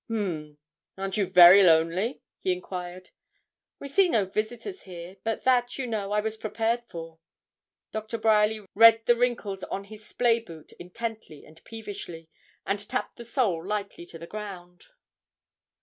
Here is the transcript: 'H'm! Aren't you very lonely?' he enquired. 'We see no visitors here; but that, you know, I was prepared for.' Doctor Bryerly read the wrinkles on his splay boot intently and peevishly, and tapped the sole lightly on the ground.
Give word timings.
'H'm! 0.09 0.57
Aren't 0.97 1.17
you 1.17 1.27
very 1.27 1.61
lonely?' 1.61 2.23
he 2.39 2.51
enquired. 2.53 3.11
'We 3.77 3.87
see 3.87 4.09
no 4.09 4.25
visitors 4.25 4.81
here; 4.81 5.17
but 5.23 5.43
that, 5.43 5.77
you 5.77 5.85
know, 5.85 6.11
I 6.11 6.21
was 6.21 6.37
prepared 6.37 6.81
for.' 6.87 7.19
Doctor 7.91 8.17
Bryerly 8.17 8.65
read 8.73 9.05
the 9.05 9.15
wrinkles 9.15 9.63
on 9.65 9.83
his 9.83 10.03
splay 10.03 10.39
boot 10.39 10.71
intently 10.79 11.45
and 11.45 11.63
peevishly, 11.65 12.29
and 12.65 12.79
tapped 12.89 13.17
the 13.17 13.25
sole 13.25 13.63
lightly 13.63 14.09
on 14.11 14.19
the 14.21 14.25
ground. 14.25 14.85